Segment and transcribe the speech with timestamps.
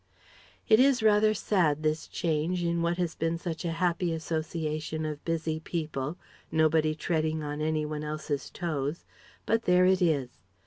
[0.67, 5.23] It is rather sad this change in what has been such a happy association of
[5.25, 6.17] busy people,
[6.51, 9.05] nobody treading on any one else's toes;
[9.45, 10.39] but there it is!